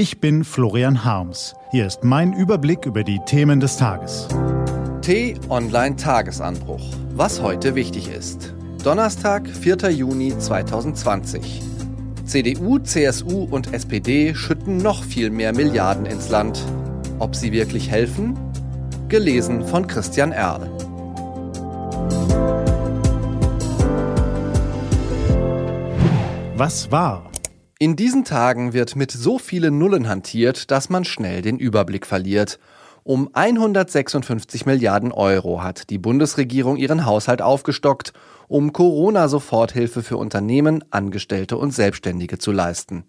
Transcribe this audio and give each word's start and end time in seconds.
Ich 0.00 0.18
bin 0.18 0.44
Florian 0.44 1.04
Harms. 1.04 1.54
Hier 1.72 1.86
ist 1.86 2.04
mein 2.04 2.32
Überblick 2.32 2.86
über 2.86 3.04
die 3.04 3.20
Themen 3.26 3.60
des 3.60 3.76
Tages. 3.76 4.28
T-Online 5.02 5.94
Tagesanbruch. 5.94 6.80
Was 7.10 7.42
heute 7.42 7.74
wichtig 7.74 8.08
ist. 8.08 8.54
Donnerstag, 8.82 9.46
4. 9.46 9.90
Juni 9.90 10.38
2020. 10.38 11.60
CDU, 12.24 12.78
CSU 12.78 13.46
und 13.50 13.74
SPD 13.74 14.34
schütten 14.34 14.78
noch 14.78 15.04
viel 15.04 15.28
mehr 15.28 15.52
Milliarden 15.54 16.06
ins 16.06 16.30
Land. 16.30 16.64
Ob 17.18 17.36
sie 17.36 17.52
wirklich 17.52 17.90
helfen? 17.90 18.38
Gelesen 19.10 19.66
von 19.66 19.86
Christian 19.86 20.32
Erl. 20.32 20.70
Was 26.56 26.90
war? 26.90 27.29
In 27.82 27.96
diesen 27.96 28.26
Tagen 28.26 28.74
wird 28.74 28.94
mit 28.94 29.10
so 29.10 29.38
vielen 29.38 29.78
Nullen 29.78 30.06
hantiert, 30.06 30.70
dass 30.70 30.90
man 30.90 31.06
schnell 31.06 31.40
den 31.40 31.58
Überblick 31.58 32.04
verliert. 32.04 32.58
Um 33.04 33.30
156 33.32 34.66
Milliarden 34.66 35.12
Euro 35.12 35.62
hat 35.62 35.88
die 35.88 35.96
Bundesregierung 35.96 36.76
ihren 36.76 37.06
Haushalt 37.06 37.40
aufgestockt, 37.40 38.12
um 38.48 38.74
Corona-Soforthilfe 38.74 40.02
für 40.02 40.18
Unternehmen, 40.18 40.84
Angestellte 40.90 41.56
und 41.56 41.70
Selbstständige 41.70 42.36
zu 42.36 42.52
leisten. 42.52 43.04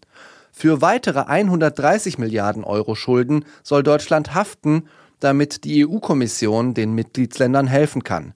Für 0.54 0.82
weitere 0.82 1.26
130 1.26 2.18
Milliarden 2.18 2.64
Euro 2.64 2.96
Schulden 2.96 3.44
soll 3.64 3.84
Deutschland 3.84 4.34
haften, 4.34 4.84
damit 5.20 5.66
die 5.66 5.86
EU-Kommission 5.86 6.74
den 6.74 6.94
Mitgliedsländern 6.94 7.68
helfen 7.68 8.04
kann. 8.04 8.34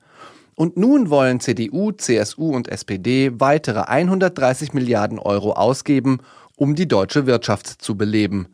Und 0.56 0.78
nun 0.78 1.10
wollen 1.10 1.42
CDU, 1.42 1.92
CSU 1.92 2.56
und 2.56 2.70
SPD 2.70 3.32
weitere 3.40 3.82
130 3.82 4.74
Milliarden 4.74 5.20
Euro 5.20 5.52
ausgeben, 5.54 6.20
um 6.56 6.76
die 6.76 6.88
deutsche 6.88 7.26
Wirtschaft 7.26 7.68
zu 7.68 7.98
beleben. 7.98 8.48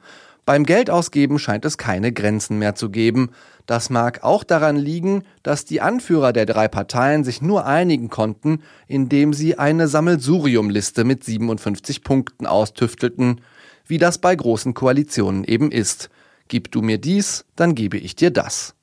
Beim 0.44 0.66
Geldausgeben 0.66 1.38
scheint 1.38 1.66
es 1.66 1.78
keine 1.78 2.12
Grenzen 2.12 2.58
mehr 2.58 2.73
zu 2.73 2.90
geben. 2.90 3.30
Das 3.68 3.92
mag 3.92 4.23
auch 4.23 4.44
daran 4.44 4.75
liegen, 4.75 5.23
dass 5.44 5.66
die 5.66 5.81
Anführer 5.81 6.34
der 6.34 6.48
drei 6.48 6.67
Parteien 6.67 7.23
sich 7.23 7.44
nur 7.44 7.67
einigen 7.67 8.09
konnten, 8.09 8.64
indem 8.88 9.34
sie 9.34 9.59
eine 9.59 9.88
Sammelsuriumliste 9.88 11.03
mit 11.03 11.23
57 11.23 12.03
Punkten 12.03 12.47
austüftelten, 12.47 13.42
wie 13.86 14.00
das 14.00 14.18
bei 14.18 14.36
großen 14.36 14.73
Koalitionen 14.73 15.44
eben 15.44 15.72
ist. 15.72 16.09
Gib 16.47 16.72
du 16.72 16.81
mir 16.81 16.97
dies, 16.97 17.45
dann 17.56 17.75
gebe 17.75 17.97
ich 17.97 18.16
dir 18.16 18.31
das. 18.31 18.73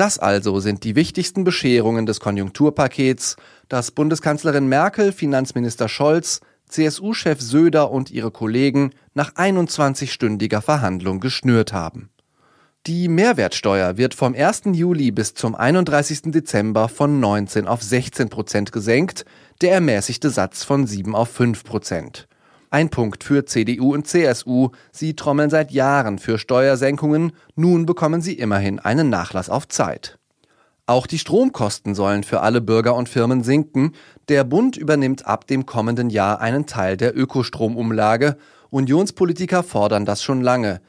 Das 0.00 0.18
also 0.18 0.60
sind 0.60 0.84
die 0.84 0.96
wichtigsten 0.96 1.44
Bescherungen 1.44 2.06
des 2.06 2.20
Konjunkturpakets, 2.20 3.36
das 3.68 3.90
Bundeskanzlerin 3.90 4.66
Merkel, 4.66 5.12
Finanzminister 5.12 5.90
Scholz, 5.90 6.40
CSU-Chef 6.70 7.38
Söder 7.38 7.90
und 7.90 8.10
ihre 8.10 8.30
Kollegen 8.30 8.94
nach 9.12 9.34
21-stündiger 9.34 10.62
Verhandlung 10.62 11.20
geschnürt 11.20 11.74
haben. 11.74 12.08
Die 12.86 13.08
Mehrwertsteuer 13.08 13.98
wird 13.98 14.14
vom 14.14 14.34
1. 14.34 14.62
Juli 14.72 15.10
bis 15.10 15.34
zum 15.34 15.54
31. 15.54 16.32
Dezember 16.32 16.88
von 16.88 17.20
19 17.20 17.68
auf 17.68 17.82
16 17.82 18.30
Prozent 18.30 18.72
gesenkt, 18.72 19.26
der 19.60 19.72
ermäßigte 19.72 20.30
Satz 20.30 20.64
von 20.64 20.86
7 20.86 21.14
auf 21.14 21.28
5 21.28 21.62
Prozent. 21.62 22.26
Ein 22.72 22.88
Punkt 22.88 23.24
für 23.24 23.44
CDU 23.46 23.94
und 23.94 24.06
CSU. 24.06 24.70
Sie 24.92 25.16
trommeln 25.16 25.50
seit 25.50 25.72
Jahren 25.72 26.20
für 26.20 26.38
Steuersenkungen. 26.38 27.32
Nun 27.56 27.84
bekommen 27.84 28.22
sie 28.22 28.34
immerhin 28.34 28.78
einen 28.78 29.10
Nachlass 29.10 29.50
auf 29.50 29.66
Zeit. 29.66 30.18
Auch 30.86 31.08
die 31.08 31.18
Stromkosten 31.18 31.96
sollen 31.96 32.22
für 32.22 32.42
alle 32.42 32.60
Bürger 32.60 32.94
und 32.94 33.08
Firmen 33.08 33.42
sinken. 33.42 33.94
Der 34.28 34.44
Bund 34.44 34.76
übernimmt 34.76 35.26
ab 35.26 35.48
dem 35.48 35.66
kommenden 35.66 36.10
Jahr 36.10 36.40
einen 36.40 36.66
Teil 36.66 36.96
der 36.96 37.16
Ökostromumlage. 37.16 38.36
Unionspolitiker 38.70 39.64
fordern 39.64 40.04
das 40.04 40.22
schon 40.22 40.40
lange. 40.40 40.80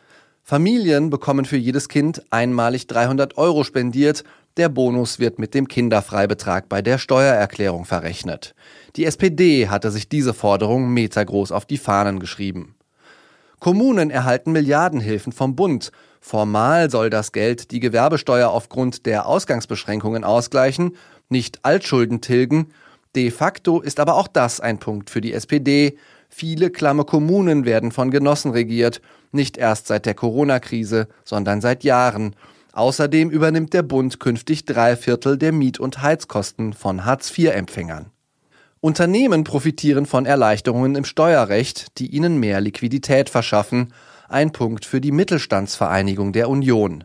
Familien 0.44 1.10
bekommen 1.10 1.46
für 1.46 1.58
jedes 1.58 1.88
Kind 1.88 2.22
einmalig 2.30 2.86
300 2.86 3.38
Euro 3.38 3.64
spendiert. 3.64 4.24
Der 4.58 4.68
Bonus 4.68 5.18
wird 5.18 5.40
mit 5.40 5.54
dem 5.54 5.68
Kinderfreibetrag 5.70 6.68
bei 6.68 6.82
der 6.82 6.98
Steuererklärung 6.98 7.86
verrechnet. 7.86 8.54
Die 8.98 9.06
SPD 9.06 9.70
hatte 9.70 9.92
sich 9.92 10.10
diese 10.10 10.34
Forderung 10.34 10.94
metergroß 10.94 11.54
auf 11.54 11.66
die 11.66 11.78
Fahnen 11.78 12.20
geschrieben. 12.20 12.76
Kommunen 13.60 14.10
erhalten 14.10 14.52
Milliardenhilfen 14.52 15.32
vom 15.32 15.56
Bund. 15.56 15.92
Formal 16.20 16.90
soll 16.90 17.10
das 17.10 17.32
Geld 17.32 17.72
die 17.72 17.80
Gewerbesteuer 17.80 18.50
aufgrund 18.50 19.06
der 19.06 19.26
Ausgangsbeschränkungen 19.26 20.26
ausgleichen, 20.26 20.98
nicht 21.30 21.64
Altschulden 21.64 22.20
tilgen. 22.20 22.74
De 23.16 23.32
facto 23.32 23.80
ist 23.80 24.02
aber 24.02 24.16
auch 24.16 24.28
das 24.28 24.60
ein 24.60 24.80
Punkt 24.80 25.10
für 25.10 25.22
die 25.22 25.34
SPD. 25.34 25.98
Viele 26.28 26.72
klamme 26.72 27.06
Kommunen 27.06 27.64
werden 27.64 27.92
von 27.92 28.12
Genossen 28.12 28.52
regiert, 28.52 29.02
nicht 29.32 29.58
erst 29.58 29.88
seit 29.88 30.06
der 30.06 30.14
Corona-Krise, 30.14 31.08
sondern 31.24 31.62
seit 31.62 31.84
Jahren. 31.84 32.36
Außerdem 32.74 33.30
übernimmt 33.30 33.74
der 33.74 33.84
Bund 33.84 34.20
künftig 34.20 34.66
drei 34.66 34.96
Viertel 34.96 35.38
der 35.38 35.52
Miet- 35.52 35.80
und 35.80 36.02
Heizkosten 36.02 36.74
von 36.74 37.06
Hartz-IV-Empfängern. 37.06 38.12
Unternehmen 38.80 39.44
profitieren 39.44 40.06
von 40.06 40.26
Erleichterungen 40.26 40.96
im 40.96 41.06
Steuerrecht, 41.06 42.00
die 42.00 42.08
ihnen 42.08 42.40
mehr 42.40 42.62
Liquidität 42.62 43.30
verschaffen, 43.30 43.94
ein 44.28 44.52
Punkt 44.52 44.86
für 44.86 45.02
die 45.02 45.12
Mittelstandsvereinigung 45.12 46.34
der 46.34 46.50
Union. 46.50 47.04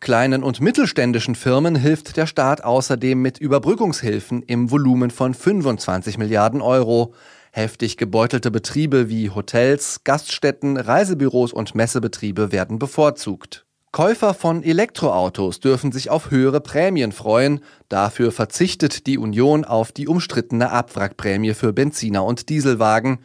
Kleinen 0.00 0.42
und 0.42 0.60
mittelständischen 0.60 1.36
Firmen 1.36 1.76
hilft 1.76 2.16
der 2.16 2.26
Staat 2.26 2.64
außerdem 2.64 3.22
mit 3.22 3.38
Überbrückungshilfen 3.38 4.42
im 4.42 4.72
Volumen 4.72 5.12
von 5.12 5.32
25 5.32 6.18
Milliarden 6.18 6.60
Euro. 6.60 7.14
Heftig 7.52 7.98
gebeutelte 7.98 8.50
Betriebe 8.50 9.08
wie 9.08 9.30
Hotels, 9.30 10.02
Gaststätten, 10.02 10.76
Reisebüros 10.76 11.52
und 11.52 11.76
Messebetriebe 11.76 12.50
werden 12.50 12.80
bevorzugt. 12.80 13.64
Käufer 13.92 14.32
von 14.32 14.62
Elektroautos 14.62 15.60
dürfen 15.60 15.92
sich 15.92 16.08
auf 16.08 16.30
höhere 16.30 16.62
Prämien 16.62 17.12
freuen. 17.12 17.60
Dafür 17.90 18.32
verzichtet 18.32 19.06
die 19.06 19.18
Union 19.18 19.66
auf 19.66 19.92
die 19.92 20.08
umstrittene 20.08 20.70
Abwrackprämie 20.70 21.52
für 21.52 21.74
Benziner 21.74 22.24
und 22.24 22.48
Dieselwagen. 22.48 23.18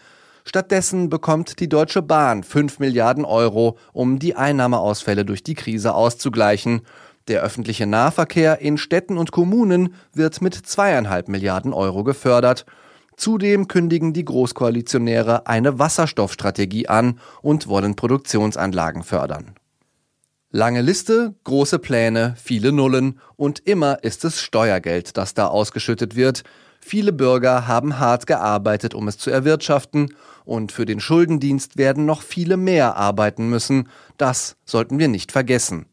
Stattdessen 0.43 1.09
bekommt 1.09 1.61
die 1.61 1.69
Deutsche 1.69 2.01
Bahn 2.01 2.43
5 2.43 2.79
Milliarden 2.79 3.23
Euro, 3.23 3.77
um 3.93 4.19
die 4.19 4.35
Einnahmeausfälle 4.35 5.23
durch 5.23 5.41
die 5.41 5.53
Krise 5.53 5.95
auszugleichen. 5.95 6.81
Der 7.29 7.43
öffentliche 7.43 7.87
Nahverkehr 7.87 8.59
in 8.59 8.77
Städten 8.77 9.17
und 9.17 9.31
Kommunen 9.31 9.95
wird 10.11 10.41
mit 10.41 10.53
zweieinhalb 10.53 11.29
Milliarden 11.29 11.71
Euro 11.71 12.03
gefördert. 12.03 12.65
Zudem 13.15 13.69
kündigen 13.69 14.11
die 14.11 14.25
Großkoalitionäre 14.25 15.47
eine 15.47 15.79
Wasserstoffstrategie 15.79 16.89
an 16.89 17.21
und 17.41 17.69
wollen 17.69 17.95
Produktionsanlagen 17.95 19.03
fördern. 19.03 19.55
Lange 20.51 20.81
Liste, 20.81 21.35
große 21.43 21.77
Pläne, 21.77 22.33
viele 22.41 22.71
Nullen 22.71 23.19
und 23.35 23.59
immer 23.67 24.01
ist 24.05 24.23
es 24.23 24.41
Steuergeld, 24.41 25.17
das 25.17 25.33
da 25.33 25.47
ausgeschüttet 25.47 26.15
wird. 26.15 26.43
Viele 26.79 27.11
Bürger 27.11 27.67
haben 27.67 27.99
hart 27.99 28.27
gearbeitet, 28.27 28.93
um 28.93 29.09
es 29.09 29.17
zu 29.17 29.29
erwirtschaften, 29.29 30.15
und 30.45 30.71
für 30.71 30.85
den 30.85 31.01
Schuldendienst 31.01 31.75
werden 31.77 32.05
noch 32.05 32.21
viele 32.21 32.55
mehr 32.55 32.95
arbeiten 32.95 33.49
müssen. 33.49 33.89
Das 34.15 34.55
sollten 34.63 34.99
wir 34.99 35.09
nicht 35.09 35.33
vergessen. 35.33 35.87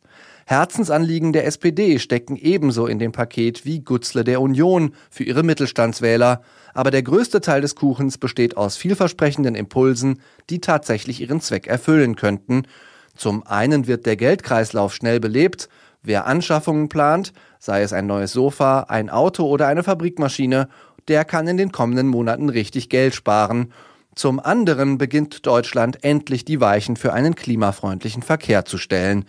Herzensanliegen 0.47 1.33
der 1.33 1.47
SPD 1.47 1.99
stecken 1.99 2.37
ebenso 2.37 2.87
in 2.87 3.01
dem 3.01 3.11
Paket 3.11 3.65
wie 3.65 3.81
Gutzle 3.81 4.23
der 4.23 4.41
Union 4.41 4.95
für 5.11 5.25
ihre 5.25 5.43
Mittelstandswähler, 5.43 6.43
aber 6.75 6.93
der 6.93 7.03
größte 7.03 7.41
Teil 7.41 7.63
des 7.63 7.75
Kuchens 7.75 8.19
besteht 8.19 8.57
aus 8.57 8.77
vielversprechenden 8.77 9.57
Impulsen, 9.57 10.21
die 10.49 10.61
tatsächlich 10.61 11.21
ihren 11.21 11.41
Zweck 11.41 11.67
erfüllen 11.67 12.15
könnten, 12.15 12.69
zum 13.17 13.47
einen 13.47 13.87
wird 13.87 14.07
der 14.07 14.17
Geldkreislauf 14.17 14.95
schnell 14.95 15.21
belebt. 15.21 15.69
Wer 16.03 16.27
Anschaffungen 16.27 16.89
plant, 16.89 17.33
sei 17.59 17.83
es 17.83 17.93
ein 17.93 18.07
neues 18.07 18.33
Sofa, 18.33 18.81
ein 18.89 19.09
Auto 19.09 19.47
oder 19.47 19.69
eine 19.69 19.83
Fabrikmaschine, 19.83 20.69
der 21.09 21.25
kann 21.25 21.47
in 21.47 21.57
den 21.57 21.73
kommenden 21.73 22.09
Monaten 22.09 22.49
richtig 22.49 22.89
Geld 22.89 23.15
sparen. 23.15 23.73
Zum 24.15 24.39
anderen 24.39 24.99
beginnt 24.99 25.47
Deutschland 25.47 26.05
endlich 26.05 26.45
die 26.45 26.61
Weichen 26.61 26.97
für 26.97 27.13
einen 27.13 27.35
klimafreundlichen 27.35 28.23
Verkehr 28.23 28.65
zu 28.65 28.79
stellen. 28.79 29.25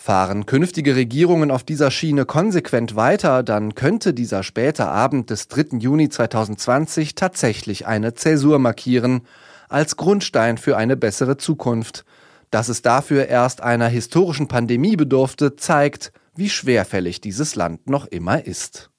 Fahren 0.00 0.46
künftige 0.46 0.94
Regierungen 0.94 1.50
auf 1.50 1.64
dieser 1.64 1.90
Schiene 1.90 2.24
konsequent 2.24 2.94
weiter, 2.94 3.42
dann 3.42 3.74
könnte 3.74 4.14
dieser 4.14 4.44
späte 4.44 4.86
Abend 4.86 5.28
des 5.30 5.48
3. 5.48 5.78
Juni 5.78 6.08
2020 6.08 7.16
tatsächlich 7.16 7.86
eine 7.86 8.14
Zäsur 8.14 8.60
markieren, 8.60 9.22
als 9.68 9.96
Grundstein 9.96 10.56
für 10.56 10.76
eine 10.76 10.96
bessere 10.96 11.36
Zukunft. 11.36 12.04
Dass 12.50 12.68
es 12.68 12.82
dafür 12.82 13.26
erst 13.26 13.62
einer 13.62 13.88
historischen 13.88 14.48
Pandemie 14.48 14.96
bedurfte, 14.96 15.56
zeigt, 15.56 16.12
wie 16.34 16.48
schwerfällig 16.48 17.20
dieses 17.20 17.56
Land 17.56 17.90
noch 17.90 18.06
immer 18.06 18.44
ist. 18.46 18.90